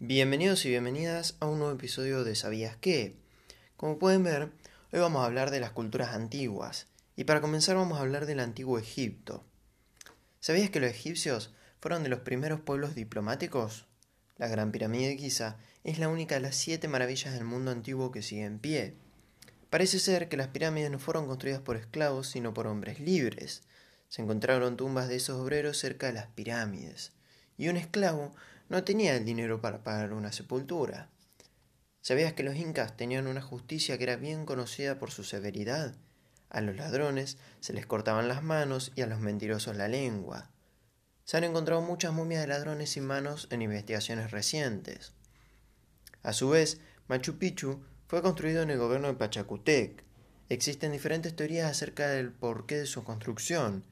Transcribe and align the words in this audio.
Bienvenidos 0.00 0.64
y 0.64 0.70
bienvenidas 0.70 1.36
a 1.38 1.46
un 1.46 1.60
nuevo 1.60 1.72
episodio 1.72 2.24
de 2.24 2.34
¿Sabías 2.34 2.76
qué? 2.76 3.14
Como 3.76 3.96
pueden 3.96 4.24
ver, 4.24 4.50
hoy 4.92 4.98
vamos 4.98 5.22
a 5.22 5.26
hablar 5.26 5.52
de 5.52 5.60
las 5.60 5.70
culturas 5.70 6.14
antiguas, 6.14 6.88
y 7.14 7.22
para 7.22 7.40
comenzar 7.40 7.76
vamos 7.76 7.96
a 7.96 8.00
hablar 8.00 8.26
del 8.26 8.40
antiguo 8.40 8.80
Egipto. 8.80 9.44
¿Sabías 10.40 10.68
que 10.70 10.80
los 10.80 10.90
egipcios 10.90 11.54
fueron 11.80 12.02
de 12.02 12.08
los 12.08 12.18
primeros 12.18 12.60
pueblos 12.60 12.96
diplomáticos? 12.96 13.86
La 14.36 14.48
Gran 14.48 14.72
Pirámide 14.72 15.10
de 15.10 15.16
Giza 15.16 15.58
es 15.84 16.00
la 16.00 16.08
única 16.08 16.34
de 16.34 16.40
las 16.40 16.56
siete 16.56 16.88
maravillas 16.88 17.32
del 17.32 17.44
mundo 17.44 17.70
antiguo 17.70 18.10
que 18.10 18.22
sigue 18.22 18.44
en 18.44 18.58
pie. 18.58 18.96
Parece 19.70 20.00
ser 20.00 20.28
que 20.28 20.36
las 20.36 20.48
pirámides 20.48 20.90
no 20.90 20.98
fueron 20.98 21.28
construidas 21.28 21.62
por 21.62 21.76
esclavos, 21.76 22.26
sino 22.26 22.52
por 22.52 22.66
hombres 22.66 22.98
libres. 22.98 23.62
Se 24.08 24.22
encontraron 24.22 24.76
tumbas 24.76 25.06
de 25.06 25.16
esos 25.16 25.40
obreros 25.40 25.78
cerca 25.78 26.08
de 26.08 26.14
las 26.14 26.26
pirámides, 26.26 27.12
y 27.56 27.68
un 27.68 27.76
esclavo 27.76 28.34
no 28.68 28.84
tenía 28.84 29.16
el 29.16 29.24
dinero 29.24 29.60
para 29.60 29.82
pagar 29.82 30.12
una 30.12 30.32
sepultura. 30.32 31.10
¿Sabías 32.00 32.32
que 32.34 32.42
los 32.42 32.56
incas 32.56 32.96
tenían 32.96 33.26
una 33.26 33.40
justicia 33.40 33.96
que 33.96 34.04
era 34.04 34.16
bien 34.16 34.44
conocida 34.46 34.98
por 34.98 35.10
su 35.10 35.24
severidad? 35.24 35.94
A 36.50 36.60
los 36.60 36.76
ladrones 36.76 37.38
se 37.60 37.72
les 37.72 37.86
cortaban 37.86 38.28
las 38.28 38.42
manos 38.42 38.92
y 38.94 39.02
a 39.02 39.06
los 39.06 39.20
mentirosos 39.20 39.76
la 39.76 39.88
lengua. 39.88 40.50
Se 41.24 41.36
han 41.36 41.44
encontrado 41.44 41.80
muchas 41.80 42.12
momias 42.12 42.42
de 42.42 42.48
ladrones 42.48 42.90
sin 42.90 43.06
manos 43.06 43.48
en 43.50 43.62
investigaciones 43.62 44.30
recientes. 44.30 45.14
A 46.22 46.32
su 46.32 46.50
vez, 46.50 46.80
Machu 47.08 47.38
Picchu 47.38 47.82
fue 48.06 48.22
construido 48.22 48.62
en 48.62 48.70
el 48.70 48.78
gobierno 48.78 49.08
de 49.08 49.14
Pachacutec. 49.14 50.04
Existen 50.48 50.92
diferentes 50.92 51.34
teorías 51.34 51.70
acerca 51.70 52.08
del 52.08 52.30
porqué 52.30 52.76
de 52.76 52.86
su 52.86 53.02
construcción, 53.02 53.84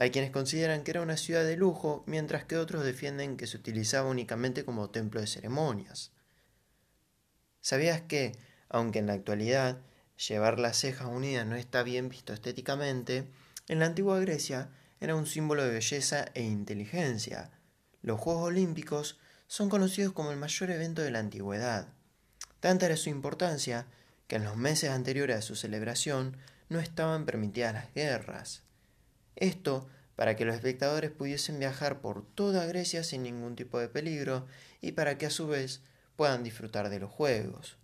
hay 0.00 0.10
quienes 0.10 0.30
consideran 0.30 0.82
que 0.82 0.92
era 0.92 1.02
una 1.02 1.18
ciudad 1.18 1.44
de 1.44 1.58
lujo, 1.58 2.04
mientras 2.06 2.46
que 2.46 2.56
otros 2.56 2.84
defienden 2.84 3.36
que 3.36 3.46
se 3.46 3.58
utilizaba 3.58 4.08
únicamente 4.08 4.64
como 4.64 4.88
templo 4.88 5.20
de 5.20 5.26
ceremonias. 5.26 6.10
¿Sabías 7.60 8.00
que, 8.00 8.32
aunque 8.70 9.00
en 9.00 9.06
la 9.06 9.12
actualidad 9.12 9.82
llevar 10.16 10.58
las 10.58 10.78
cejas 10.78 11.08
unidas 11.08 11.46
no 11.46 11.54
está 11.54 11.82
bien 11.82 12.08
visto 12.08 12.32
estéticamente, 12.32 13.28
en 13.68 13.78
la 13.78 13.84
antigua 13.84 14.18
Grecia 14.20 14.70
era 15.00 15.14
un 15.14 15.26
símbolo 15.26 15.64
de 15.64 15.72
belleza 15.72 16.30
e 16.32 16.44
inteligencia? 16.44 17.50
Los 18.00 18.18
Juegos 18.18 18.44
Olímpicos 18.44 19.18
son 19.48 19.68
conocidos 19.68 20.14
como 20.14 20.30
el 20.30 20.38
mayor 20.38 20.70
evento 20.70 21.02
de 21.02 21.10
la 21.10 21.18
antigüedad. 21.18 21.88
Tanta 22.60 22.86
era 22.86 22.96
su 22.96 23.10
importancia 23.10 23.84
que 24.28 24.36
en 24.36 24.44
los 24.44 24.56
meses 24.56 24.88
anteriores 24.88 25.36
a 25.36 25.42
su 25.42 25.56
celebración 25.56 26.38
no 26.70 26.80
estaban 26.80 27.26
permitidas 27.26 27.74
las 27.74 27.92
guerras. 27.92 28.62
Esto 29.40 29.88
para 30.20 30.36
que 30.36 30.44
los 30.44 30.54
espectadores 30.54 31.10
pudiesen 31.10 31.58
viajar 31.58 32.02
por 32.02 32.26
toda 32.34 32.66
Grecia 32.66 33.02
sin 33.04 33.22
ningún 33.22 33.56
tipo 33.56 33.78
de 33.78 33.88
peligro 33.88 34.46
y 34.82 34.92
para 34.92 35.16
que 35.16 35.24
a 35.24 35.30
su 35.30 35.48
vez 35.48 35.80
puedan 36.14 36.44
disfrutar 36.44 36.90
de 36.90 37.00
los 37.00 37.10
juegos. 37.10 37.78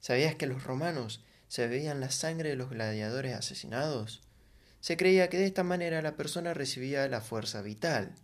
¿Sabías 0.00 0.34
que 0.34 0.46
los 0.46 0.64
romanos 0.64 1.22
se 1.48 1.68
bebían 1.68 2.00
la 2.00 2.10
sangre 2.10 2.48
de 2.48 2.56
los 2.56 2.70
gladiadores 2.70 3.34
asesinados? 3.34 4.22
Se 4.80 4.96
creía 4.96 5.28
que 5.28 5.36
de 5.36 5.44
esta 5.44 5.62
manera 5.62 6.00
la 6.00 6.16
persona 6.16 6.54
recibía 6.54 7.06
la 7.06 7.20
fuerza 7.20 7.60
vital. 7.60 8.14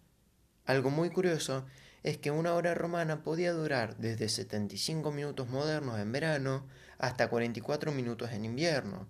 Algo 0.65 0.89
muy 0.89 1.11
curioso 1.11 1.67
es 2.03 2.17
que 2.17 2.31
una 2.31 2.55
hora 2.55 2.73
romana 2.73 3.23
podía 3.23 3.53
durar 3.53 3.99
desde 3.99 4.31
75 4.31 5.13
minutos 5.13 5.51
modernos 5.51 6.01
en 6.01 6.13
verano 6.13 6.67
hasta 6.97 7.29
44 7.29 7.93
minutos 7.93 8.33
en 8.33 8.47
invierno. 8.47 9.07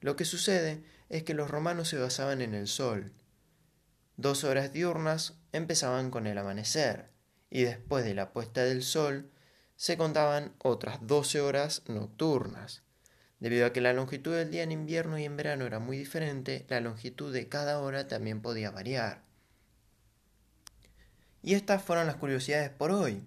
Lo 0.00 0.16
que 0.16 0.24
sucede 0.24 0.82
es 1.10 1.22
que 1.22 1.34
los 1.34 1.48
romanos 1.48 1.88
se 1.88 1.96
basaban 1.96 2.40
en 2.40 2.54
el 2.54 2.66
sol. 2.66 3.12
Dos 4.20 4.44
horas 4.44 4.70
diurnas 4.70 5.32
empezaban 5.50 6.10
con 6.10 6.26
el 6.26 6.36
amanecer, 6.36 7.08
y 7.48 7.62
después 7.62 8.04
de 8.04 8.12
la 8.12 8.34
puesta 8.34 8.62
del 8.62 8.82
sol 8.82 9.30
se 9.76 9.96
contaban 9.96 10.52
otras 10.58 10.98
doce 11.00 11.40
horas 11.40 11.84
nocturnas. 11.86 12.82
Debido 13.38 13.64
a 13.64 13.72
que 13.72 13.80
la 13.80 13.94
longitud 13.94 14.36
del 14.36 14.50
día 14.50 14.62
en 14.62 14.72
invierno 14.72 15.18
y 15.18 15.24
en 15.24 15.38
verano 15.38 15.64
era 15.64 15.78
muy 15.78 15.96
diferente, 15.96 16.66
la 16.68 16.80
longitud 16.80 17.32
de 17.32 17.48
cada 17.48 17.80
hora 17.80 18.08
también 18.08 18.42
podía 18.42 18.70
variar. 18.70 19.22
Y 21.42 21.54
estas 21.54 21.82
fueron 21.82 22.06
las 22.06 22.16
curiosidades 22.16 22.68
por 22.68 22.90
hoy. 22.90 23.24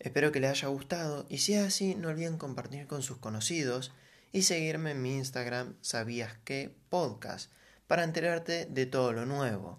Espero 0.00 0.32
que 0.32 0.40
les 0.40 0.50
haya 0.50 0.66
gustado 0.66 1.24
y 1.28 1.38
si 1.38 1.54
es 1.54 1.64
así 1.64 1.94
no 1.94 2.08
olviden 2.08 2.36
compartir 2.36 2.88
con 2.88 3.04
sus 3.04 3.18
conocidos 3.18 3.92
y 4.32 4.42
seguirme 4.42 4.90
en 4.90 5.02
mi 5.02 5.14
Instagram 5.14 5.76
sabías 5.82 6.36
que 6.42 6.74
podcast 6.88 7.52
para 7.86 8.02
enterarte 8.02 8.66
de 8.66 8.86
todo 8.86 9.12
lo 9.12 9.24
nuevo. 9.24 9.78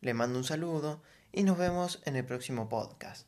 Le 0.00 0.14
mando 0.14 0.38
un 0.38 0.44
saludo 0.44 1.02
y 1.32 1.42
nos 1.42 1.58
vemos 1.58 2.00
en 2.04 2.16
el 2.16 2.24
próximo 2.24 2.68
podcast. 2.68 3.26